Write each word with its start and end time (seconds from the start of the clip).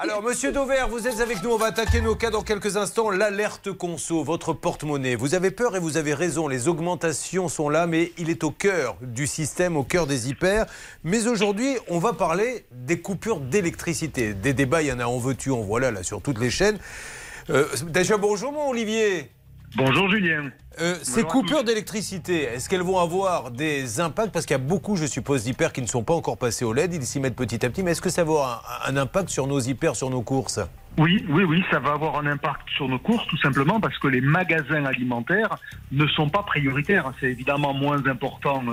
Alors, 0.00 0.22
monsieur 0.22 0.52
Dauvert, 0.52 0.86
vous 0.86 1.08
êtes 1.08 1.18
avec 1.18 1.42
nous. 1.42 1.50
On 1.50 1.56
va 1.56 1.66
attaquer 1.66 2.00
nos 2.00 2.14
cas 2.14 2.30
dans 2.30 2.42
quelques 2.42 2.76
instants. 2.76 3.10
L'alerte 3.10 3.72
conso, 3.72 4.22
votre 4.22 4.52
porte-monnaie. 4.52 5.16
Vous 5.16 5.34
avez 5.34 5.50
peur 5.50 5.74
et 5.74 5.80
vous 5.80 5.96
avez 5.96 6.14
raison. 6.14 6.46
Les 6.46 6.68
augmentations 6.68 7.48
sont 7.48 7.68
là, 7.68 7.88
mais 7.88 8.12
il 8.16 8.30
est 8.30 8.44
au 8.44 8.52
cœur 8.52 8.96
du 9.02 9.26
système, 9.26 9.76
au 9.76 9.82
cœur 9.82 10.06
des 10.06 10.28
hyper. 10.30 10.66
Mais 11.02 11.26
aujourd'hui, 11.26 11.78
on 11.88 11.98
va 11.98 12.12
parler 12.12 12.64
des 12.70 13.00
coupures 13.00 13.40
d'électricité. 13.40 14.34
Des 14.34 14.52
débats, 14.52 14.82
il 14.82 14.86
y 14.86 14.92
en 14.92 15.00
a 15.00 15.06
en 15.06 15.18
veux-tu, 15.18 15.50
en 15.50 15.62
voilà, 15.62 15.90
là, 15.90 16.04
sur 16.04 16.22
toutes 16.22 16.38
les 16.38 16.50
chaînes. 16.50 16.78
Euh, 17.50 17.66
déjà, 17.88 18.18
bonjour, 18.18 18.52
mon 18.52 18.68
Olivier. 18.68 19.32
Bonjour 19.76 20.08
Julien. 20.10 20.50
Euh, 20.80 20.96
ces 21.02 21.24
coupures 21.24 21.62
d'électricité, 21.62 22.44
est-ce 22.44 22.68
qu'elles 22.68 22.82
vont 22.82 22.98
avoir 22.98 23.50
des 23.50 24.00
impacts? 24.00 24.32
Parce 24.32 24.46
qu'il 24.46 24.54
y 24.54 24.60
a 24.60 24.62
beaucoup, 24.62 24.96
je 24.96 25.04
suppose, 25.04 25.44
d'hyper 25.44 25.72
qui 25.72 25.82
ne 25.82 25.86
sont 25.86 26.02
pas 26.02 26.14
encore 26.14 26.38
passés 26.38 26.64
au 26.64 26.72
LED, 26.72 26.94
ils 26.94 27.06
s'y 27.06 27.20
mettent 27.20 27.36
petit 27.36 27.64
à 27.66 27.68
petit, 27.68 27.82
mais 27.82 27.90
est-ce 27.90 28.00
que 28.00 28.10
ça 28.10 28.24
va 28.24 28.30
avoir 28.30 28.82
un, 28.86 28.94
un 28.94 28.96
impact 28.96 29.28
sur 29.28 29.46
nos 29.46 29.60
hyper, 29.60 29.94
sur 29.94 30.08
nos 30.08 30.22
courses? 30.22 30.60
Oui, 30.98 31.24
oui, 31.28 31.44
oui, 31.44 31.64
ça 31.70 31.78
va 31.78 31.92
avoir 31.92 32.18
un 32.18 32.26
impact 32.26 32.68
sur 32.70 32.88
nos 32.88 32.98
courses, 32.98 33.24
tout 33.28 33.36
simplement 33.36 33.78
parce 33.78 33.96
que 33.98 34.08
les 34.08 34.20
magasins 34.20 34.84
alimentaires 34.84 35.56
ne 35.92 36.04
sont 36.08 36.28
pas 36.28 36.42
prioritaires. 36.42 37.12
C'est 37.20 37.30
évidemment 37.30 37.72
moins 37.72 38.04
important 38.06 38.64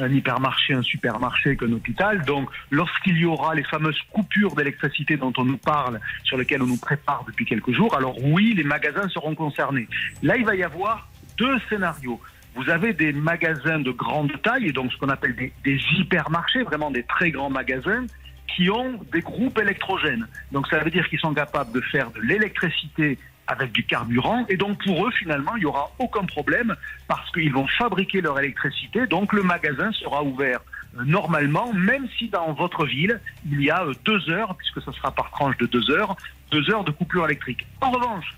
un 0.00 0.08
hypermarché, 0.10 0.72
un 0.72 0.82
supermarché 0.82 1.58
qu'un 1.58 1.72
hôpital. 1.72 2.24
Donc, 2.24 2.48
lorsqu'il 2.70 3.18
y 3.18 3.26
aura 3.26 3.54
les 3.54 3.64
fameuses 3.64 4.00
coupures 4.10 4.54
d'électricité 4.54 5.18
dont 5.18 5.34
on 5.36 5.44
nous 5.44 5.58
parle, 5.58 6.00
sur 6.22 6.38
lesquelles 6.38 6.62
on 6.62 6.66
nous 6.66 6.78
prépare 6.78 7.24
depuis 7.26 7.44
quelques 7.44 7.72
jours, 7.72 7.94
alors 7.94 8.16
oui, 8.24 8.54
les 8.56 8.64
magasins 8.64 9.08
seront 9.10 9.34
concernés. 9.34 9.86
Là, 10.22 10.38
il 10.38 10.46
va 10.46 10.56
y 10.56 10.62
avoir 10.62 11.06
deux 11.36 11.58
scénarios. 11.68 12.18
Vous 12.54 12.70
avez 12.70 12.94
des 12.94 13.12
magasins 13.12 13.80
de 13.80 13.90
grande 13.90 14.32
taille, 14.42 14.72
donc 14.72 14.90
ce 14.90 14.96
qu'on 14.96 15.10
appelle 15.10 15.36
des, 15.36 15.52
des 15.64 15.78
hypermarchés, 15.98 16.62
vraiment 16.62 16.90
des 16.90 17.02
très 17.02 17.30
grands 17.30 17.50
magasins, 17.50 18.06
qui 18.54 18.70
ont 18.70 19.00
des 19.12 19.20
groupes 19.20 19.58
électrogènes. 19.58 20.26
Donc 20.52 20.66
ça 20.68 20.78
veut 20.78 20.90
dire 20.90 21.08
qu'ils 21.08 21.18
sont 21.18 21.34
capables 21.34 21.72
de 21.72 21.80
faire 21.80 22.10
de 22.10 22.20
l'électricité 22.20 23.18
avec 23.46 23.72
du 23.72 23.84
carburant, 23.84 24.46
et 24.48 24.56
donc 24.56 24.82
pour 24.82 25.06
eux, 25.06 25.10
finalement, 25.10 25.54
il 25.56 25.60
n'y 25.60 25.66
aura 25.66 25.90
aucun 25.98 26.24
problème, 26.24 26.74
parce 27.08 27.30
qu'ils 27.32 27.52
vont 27.52 27.66
fabriquer 27.66 28.22
leur 28.22 28.38
électricité, 28.38 29.06
donc 29.06 29.34
le 29.34 29.42
magasin 29.42 29.92
sera 29.92 30.22
ouvert 30.22 30.60
euh, 30.96 31.04
normalement, 31.04 31.72
même 31.74 32.08
si 32.16 32.28
dans 32.28 32.52
votre 32.52 32.86
ville, 32.86 33.20
il 33.50 33.62
y 33.62 33.70
a 33.70 33.84
euh, 33.84 33.92
deux 34.04 34.30
heures, 34.30 34.56
puisque 34.56 34.82
ça 34.82 34.92
sera 34.92 35.10
par 35.10 35.30
tranche 35.30 35.56
de 35.58 35.66
deux 35.66 35.90
heures, 35.90 36.16
deux 36.50 36.70
heures 36.70 36.84
de 36.84 36.90
coupure 36.90 37.26
électrique. 37.26 37.66
En 37.80 37.90
revanche, 37.90 38.34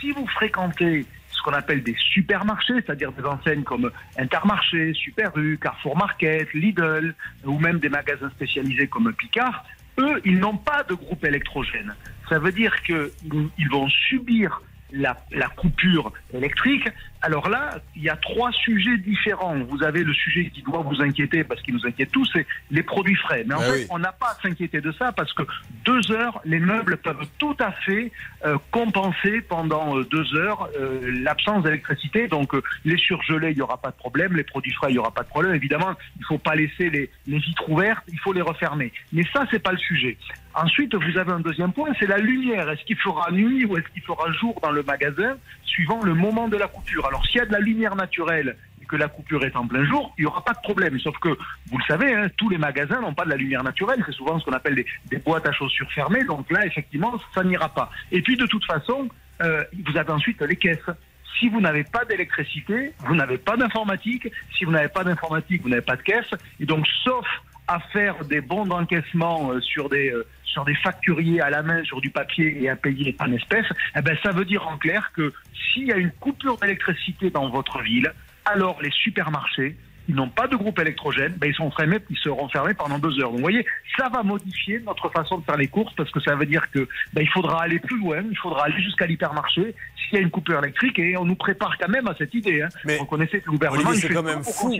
si 0.00 0.10
vous 0.10 0.26
fréquentez 0.26 1.06
qu'on 1.48 1.54
appelle 1.54 1.82
des 1.82 1.96
supermarchés, 2.12 2.74
c'est-à-dire 2.74 3.10
des 3.12 3.24
enseignes 3.24 3.62
comme 3.62 3.90
Intermarché, 4.18 4.92
Super 4.92 5.34
U, 5.38 5.58
Carrefour 5.58 5.96
Market, 5.96 6.52
Lidl, 6.52 7.14
ou 7.44 7.58
même 7.58 7.78
des 7.78 7.88
magasins 7.88 8.28
spécialisés 8.30 8.86
comme 8.86 9.10
Picard, 9.14 9.64
eux, 9.98 10.20
ils 10.26 10.38
n'ont 10.38 10.58
pas 10.58 10.82
de 10.82 10.92
groupe 10.92 11.24
électrogène. 11.24 11.94
Ça 12.28 12.38
veut 12.38 12.52
dire 12.52 12.74
qu'ils 12.82 13.70
vont 13.70 13.88
subir 13.88 14.60
la, 14.92 15.16
la, 15.30 15.48
coupure 15.48 16.12
électrique. 16.32 16.88
Alors 17.20 17.48
là, 17.48 17.78
il 17.96 18.02
y 18.02 18.08
a 18.08 18.16
trois 18.16 18.52
sujets 18.52 18.96
différents. 18.98 19.56
Vous 19.68 19.82
avez 19.82 20.04
le 20.04 20.12
sujet 20.12 20.50
qui 20.50 20.62
doit 20.62 20.82
vous 20.82 21.02
inquiéter, 21.02 21.42
parce 21.44 21.60
qu'il 21.62 21.74
nous 21.74 21.84
inquiète 21.86 22.10
tous, 22.12 22.28
c'est 22.32 22.46
les 22.70 22.82
produits 22.82 23.16
frais. 23.16 23.44
Mais 23.46 23.54
en 23.54 23.60
Ah 23.60 23.64
fait, 23.64 23.72
oui. 23.72 23.86
on 23.90 23.98
n'a 23.98 24.12
pas 24.12 24.36
à 24.38 24.42
s'inquiéter 24.42 24.80
de 24.80 24.92
ça, 24.92 25.12
parce 25.12 25.32
que 25.32 25.42
deux 25.84 26.12
heures, 26.12 26.40
les 26.44 26.60
meubles 26.60 26.96
peuvent 26.98 27.26
tout 27.38 27.56
à 27.58 27.72
fait 27.72 28.12
euh, 28.44 28.56
compenser 28.70 29.40
pendant 29.42 29.98
euh, 29.98 30.04
deux 30.04 30.34
heures 30.36 30.68
euh, 30.78 31.00
l'absence 31.22 31.64
d'électricité. 31.64 32.28
Donc 32.28 32.54
euh, 32.54 32.62
les 32.84 32.96
surgelés, 32.98 33.50
il 33.50 33.56
n'y 33.56 33.62
aura 33.62 33.78
pas 33.78 33.90
de 33.90 33.96
problème. 33.96 34.36
Les 34.36 34.44
produits 34.44 34.72
frais, 34.72 34.90
il 34.90 34.92
n'y 34.94 34.98
aura 34.98 35.10
pas 35.12 35.22
de 35.24 35.28
problème. 35.28 35.54
Évidemment, 35.54 35.94
il 36.16 36.20
ne 36.20 36.26
faut 36.26 36.38
pas 36.38 36.54
laisser 36.54 36.88
les, 36.90 37.10
les 37.26 37.38
vitres 37.38 37.68
ouvertes, 37.68 38.04
il 38.12 38.18
faut 38.20 38.32
les 38.32 38.42
refermer. 38.42 38.92
Mais 39.12 39.24
ça, 39.32 39.44
c'est 39.50 39.58
pas 39.62 39.72
le 39.72 39.78
sujet. 39.78 40.16
Ensuite, 40.60 40.92
vous 40.92 41.16
avez 41.16 41.30
un 41.30 41.38
deuxième 41.38 41.72
point, 41.72 41.90
c'est 42.00 42.06
la 42.06 42.18
lumière. 42.18 42.68
Est-ce 42.68 42.82
qu'il 42.82 42.96
fera 42.96 43.30
nuit 43.30 43.64
ou 43.64 43.76
est-ce 43.76 43.86
qu'il 43.92 44.02
fera 44.02 44.32
jour 44.32 44.58
dans 44.60 44.72
le 44.72 44.82
magasin, 44.82 45.36
suivant 45.62 46.02
le 46.02 46.14
moment 46.14 46.48
de 46.48 46.56
la 46.56 46.66
coupure? 46.66 47.06
Alors, 47.06 47.24
s'il 47.26 47.36
y 47.36 47.40
a 47.40 47.46
de 47.46 47.52
la 47.52 47.60
lumière 47.60 47.94
naturelle 47.94 48.56
et 48.82 48.84
que 48.84 48.96
la 48.96 49.06
coupure 49.06 49.44
est 49.44 49.54
en 49.54 49.68
plein 49.68 49.84
jour, 49.84 50.12
il 50.18 50.22
n'y 50.22 50.26
aura 50.26 50.44
pas 50.44 50.54
de 50.54 50.60
problème. 50.60 50.98
Sauf 50.98 51.16
que, 51.18 51.28
vous 51.28 51.78
le 51.78 51.84
savez, 51.86 52.12
hein, 52.12 52.26
tous 52.36 52.48
les 52.48 52.58
magasins 52.58 53.00
n'ont 53.00 53.14
pas 53.14 53.24
de 53.24 53.30
la 53.30 53.36
lumière 53.36 53.62
naturelle. 53.62 54.02
C'est 54.04 54.14
souvent 54.14 54.40
ce 54.40 54.44
qu'on 54.46 54.52
appelle 54.52 54.84
des, 55.06 55.18
boîtes 55.18 55.46
à 55.46 55.52
chaussures 55.52 55.90
fermées. 55.92 56.24
Donc 56.24 56.50
là, 56.50 56.66
effectivement, 56.66 57.14
ça 57.32 57.44
n'ira 57.44 57.68
pas. 57.68 57.90
Et 58.10 58.20
puis, 58.20 58.36
de 58.36 58.46
toute 58.46 58.64
façon, 58.64 59.08
euh, 59.42 59.62
vous 59.86 59.96
avez 59.96 60.10
ensuite 60.10 60.42
les 60.42 60.56
caisses. 60.56 60.90
Si 61.38 61.48
vous 61.48 61.60
n'avez 61.60 61.84
pas 61.84 62.04
d'électricité, 62.04 62.94
vous 63.06 63.14
n'avez 63.14 63.38
pas 63.38 63.56
d'informatique. 63.56 64.26
Si 64.56 64.64
vous 64.64 64.72
n'avez 64.72 64.88
pas 64.88 65.04
d'informatique, 65.04 65.62
vous 65.62 65.68
n'avez 65.68 65.82
pas 65.82 65.94
de 65.94 66.02
caisse. 66.02 66.30
Et 66.58 66.66
donc, 66.66 66.84
sauf 67.04 67.24
à 67.68 67.80
faire 67.92 68.24
des 68.24 68.40
bons 68.40 68.66
d'encaissement 68.66 69.52
euh, 69.52 69.60
sur 69.60 69.88
des 69.88 70.10
euh, 70.10 70.26
sur 70.44 70.64
des 70.64 70.74
facturiers 70.74 71.40
à 71.42 71.50
la 71.50 71.62
main 71.62 71.84
sur 71.84 72.00
du 72.00 72.10
papier 72.10 72.62
et 72.62 72.70
à 72.70 72.76
payer 72.76 73.14
en 73.20 73.30
espèces, 73.32 73.66
eh 73.94 74.00
ben 74.00 74.16
ça 74.22 74.30
veut 74.30 74.46
dire 74.46 74.66
en 74.66 74.78
clair 74.78 75.12
que 75.14 75.32
s'il 75.52 75.86
y 75.86 75.92
a 75.92 75.96
une 75.96 76.10
coupure 76.10 76.56
d'électricité 76.56 77.30
dans 77.30 77.50
votre 77.50 77.82
ville, 77.82 78.10
alors 78.46 78.80
les 78.82 78.90
supermarchés 78.90 79.76
ils 80.08 80.14
n'ont 80.14 80.30
pas 80.30 80.46
de 80.46 80.56
groupe 80.56 80.78
électrogène, 80.78 81.34
ben 81.36 81.48
ils, 81.48 81.54
sont 81.54 81.70
fermés, 81.70 81.98
ils 82.08 82.16
seront 82.16 82.48
fermés 82.48 82.74
pendant 82.74 82.98
deux 82.98 83.20
heures. 83.20 83.28
Donc, 83.28 83.36
vous 83.36 83.42
voyez, 83.42 83.64
ça 83.96 84.08
va 84.08 84.22
modifier 84.22 84.80
notre 84.80 85.10
façon 85.10 85.38
de 85.38 85.44
faire 85.44 85.56
les 85.56 85.68
courses 85.68 85.92
parce 85.96 86.10
que 86.10 86.20
ça 86.20 86.34
veut 86.34 86.46
dire 86.46 86.70
que 86.70 86.88
ben, 87.12 87.22
il 87.22 87.28
faudra 87.28 87.62
aller 87.62 87.78
plus 87.78 87.98
loin, 87.98 88.22
il 88.28 88.36
faudra 88.38 88.64
aller 88.64 88.80
jusqu'à 88.82 89.06
l'hypermarché 89.06 89.74
s'il 90.08 90.18
y 90.18 90.20
a 90.20 90.24
une 90.24 90.30
coupure 90.30 90.58
électrique 90.64 90.98
et 90.98 91.16
on 91.18 91.26
nous 91.26 91.34
prépare 91.36 91.76
quand 91.78 91.88
même 91.88 92.08
à 92.08 92.14
cette 92.16 92.32
idée. 92.32 92.62
Hein. 92.62 92.68
Mais, 92.84 92.96
reconnaissez 92.96 93.40
que 93.40 93.46
le 93.46 93.52
gouvernement 93.52 93.90
c'est 93.94 94.08
quand 94.08 94.22
même 94.22 94.42
fou. 94.42 94.74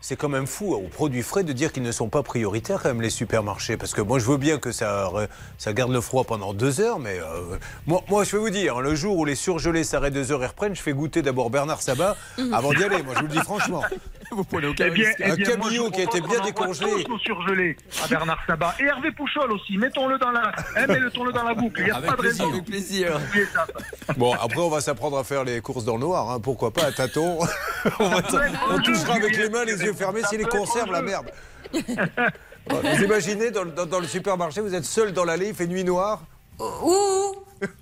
C'est 0.00 0.16
quand 0.16 0.28
même 0.28 0.46
fou 0.46 0.74
aux 0.74 0.88
produits 0.88 1.22
frais 1.22 1.44
de 1.44 1.52
dire 1.52 1.72
qu'ils 1.72 1.84
ne 1.84 1.92
sont 1.92 2.08
pas 2.08 2.24
prioritaires 2.24 2.80
quand 2.82 2.88
même 2.88 3.02
les 3.02 3.10
supermarchés. 3.10 3.76
Parce 3.76 3.94
que 3.94 4.00
moi 4.00 4.18
je 4.18 4.26
veux 4.26 4.38
bien 4.38 4.58
que 4.58 4.72
ça, 4.72 5.10
ça 5.58 5.72
garde 5.72 5.92
le 5.92 6.00
froid 6.00 6.24
pendant 6.24 6.54
deux 6.54 6.80
heures, 6.80 6.98
mais 6.98 7.18
euh, 7.20 7.56
moi, 7.86 8.02
moi 8.08 8.24
je 8.24 8.32
vais 8.32 8.38
vous 8.38 8.50
dire, 8.50 8.80
le 8.80 8.96
jour 8.96 9.16
où 9.16 9.24
les 9.24 9.36
surgelés 9.36 9.84
s'arrêtent 9.84 10.14
deux 10.14 10.32
heures 10.32 10.42
et 10.42 10.48
reprennent, 10.48 10.74
je 10.74 10.82
fais 10.82 10.92
goûter 10.92 11.22
d'abord 11.22 11.50
Bernard 11.50 11.82
Sabat 11.82 12.16
avant 12.52 12.72
d'y 12.72 12.82
aller. 12.82 13.02
Moi 13.02 13.14
je 13.14 13.20
vous 13.20 13.26
le 13.26 13.32
dis 13.32 13.38
franchement. 13.38 13.82
Vous 14.36 14.44
prenez 14.44 14.66
aucun 14.66 14.86
Eh 14.94 15.02
eh 15.18 15.24
Un 15.24 15.28
moi, 15.28 15.36
cabillaud 15.36 15.86
je 15.86 15.90
qui 15.92 16.00
a 16.00 16.04
été 16.04 16.20
bien 16.20 16.40
décongelé. 16.40 17.04
tous 17.04 17.10
nos 17.12 17.18
surgelés 17.18 17.76
à 18.02 18.08
Bernard 18.08 18.38
Sabat 18.46 18.74
et 18.80 18.84
Hervé 18.84 19.10
Pouchol 19.12 19.52
aussi. 19.52 19.76
Mettons-le 19.76 20.18
dans 20.18 20.30
la, 20.30 20.52
hein, 20.76 20.86
mettons-le 20.88 21.32
dans 21.32 21.44
la 21.44 21.54
boucle. 21.54 21.80
Il 21.80 21.84
n'y 21.84 21.90
a 21.90 21.96
Avec 21.96 22.10
pas 22.10 22.16
de 22.16 22.20
plaisir, 22.22 22.44
raison. 22.44 22.54
avec 22.56 22.64
plaisir. 22.64 23.20
Bon, 24.16 24.32
après 24.34 24.60
on 24.60 24.68
va 24.70 24.80
s'apprendre 24.80 25.18
à 25.18 25.24
faire 25.24 25.44
les 25.44 25.60
courses 25.60 25.84
dans 25.84 25.94
le 25.94 26.00
noir, 26.00 26.30
hein. 26.30 26.40
pourquoi 26.40 26.70
pas 26.72 26.84
à 26.86 26.92
tâtons. 26.92 27.38
on, 27.98 28.08
va- 28.08 28.16
un 28.70 28.78
touchera 28.78 29.14
avec 29.14 29.36
les 29.36 29.48
mains, 29.50 29.64
les 29.64 29.82
yeux 29.82 29.92
fermés, 29.92 30.22
si 30.28 30.36
les 30.38 30.44
un 30.44 30.48
conserves, 30.48 30.90
la 30.92 31.02
merde. 31.02 31.30
Vous 32.70 33.02
imaginez, 33.04 33.50
dans, 33.50 33.64
le- 33.64 33.72
dans- 33.72 33.86
dans 33.86 33.98
le 34.00 34.06
supermarché, 34.06 34.60
vous 34.60 34.74
êtes 34.74 34.84
seul 34.84 35.12
dans 35.12 35.24
l'allée, 35.24 35.48
il 35.48 35.54
fait 35.54 35.66
nuit 35.66 35.82
noire. 35.84 36.20
Ouh 36.60 37.31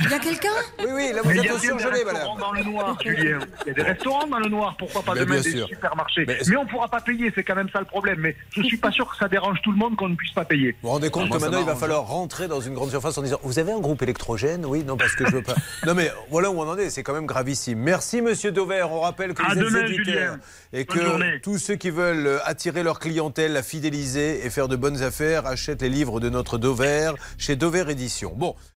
Il 0.00 0.10
y 0.10 0.14
a 0.14 0.18
quelqu'un? 0.18 0.48
Oui, 0.80 0.86
oui, 0.94 1.12
là 1.14 1.20
vous 1.22 1.30
êtes 1.30 1.44
y 1.44 1.48
a 1.48 1.54
au 1.54 1.58
surgelé, 1.58 2.04
madame. 2.04 2.22
dans 2.38 2.52
le 2.52 2.62
noir, 2.64 2.96
Julien. 3.04 3.38
Il 3.64 3.68
y 3.68 3.70
a 3.70 3.74
des 3.74 3.82
restaurants 3.82 4.26
dans 4.26 4.38
le 4.38 4.48
noir. 4.48 4.76
Pourquoi 4.78 5.02
pas 5.02 5.14
Mais 5.14 5.20
demain 5.20 5.34
bien 5.34 5.42
des 5.42 5.50
sûr. 5.58 5.68
supermarchés 5.68 6.24
Mais 6.26 6.56
on 6.56 6.64
ne 6.64 6.68
pourra 6.68 6.88
pas 6.88 7.00
payer, 7.00 7.32
c'est 7.34 7.44
quand 7.44 7.54
même 7.54 7.68
ça 7.72 7.78
le 7.80 7.84
problème. 7.86 8.18
Mais 8.20 8.36
je 8.56 8.62
suis 8.62 8.76
pas 8.76 8.90
sûr 8.90 9.08
que 9.10 9.16
ça 9.16 9.28
dérange 9.28 9.58
tout 9.62 9.70
le 9.72 9.78
monde 9.78 9.96
qu'on 9.96 10.08
ne 10.08 10.16
puisse 10.16 10.32
pas 10.32 10.44
payer. 10.44 10.72
Vous 10.82 10.88
vous 10.88 10.88
rendez 10.90 11.10
compte 11.10 11.24
Ah, 11.26 11.28
moi, 11.28 11.36
que 11.36 11.42
ça 11.42 11.46
maintenant 11.50 11.58
il 11.60 11.66
va 11.66 11.66
m'arrange. 11.74 11.80
falloir 11.80 12.06
rentrer 12.06 12.48
dans 12.48 12.60
une 12.60 12.74
grande 12.74 12.90
surface 12.90 13.16
en 13.18 13.22
disant 13.22 13.38
Vous 13.42 13.58
avez 13.58 13.72
un 13.72 13.80
groupe 13.80 14.02
électrogène? 14.02 14.64
Oui, 14.66 14.84
non, 14.84 14.96
parce 14.96 15.14
que 15.14 15.26
je 15.26 15.32
veux 15.32 15.42
pas. 15.42 15.54
Non, 15.86 15.94
mais 15.94 16.10
voilà 16.30 16.50
où 16.50 16.58
on 16.60 16.68
en 16.68 16.76
est, 16.76 16.90
c'est 16.90 17.02
quand 17.02 17.14
même 17.14 17.26
gravissime. 17.26 17.78
Merci, 17.78 18.20
monsieur 18.20 18.50
Dauvert. 18.52 18.90
On 18.92 19.00
rappelle 19.00 19.32
que 19.34 19.42
À 19.42 19.54
vous 19.54 19.60
êtes 19.60 19.64
demain, 19.64 19.84
éditeur 19.86 20.04
Julien. 20.04 20.38
et 20.72 20.84
Bonne 20.84 20.96
que 20.98 21.04
journée. 21.04 21.40
tous 21.42 21.58
ceux 21.58 21.76
qui 21.76 21.90
veulent 21.90 22.26
euh, 22.26 22.38
attirer 22.44 22.82
leur 22.82 22.98
clientèle, 22.98 23.52
la 23.52 23.62
fidéliser 23.62 24.44
et 24.44 24.50
faire 24.50 24.68
de 24.68 24.76
bonnes 24.76 25.02
affaires 25.02 25.46
achètent 25.46 25.82
les 25.82 25.88
livres 25.88 26.20
de 26.20 26.28
notre 26.28 26.58
Dauvert 26.58 27.14
chez 27.38 27.54
Dauvert 27.56 27.88
Édition. 27.90 28.32
Bon. 28.36 28.54